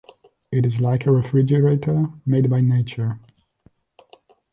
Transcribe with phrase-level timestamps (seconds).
[0.51, 3.19] It is like a refrigerator made by the nature.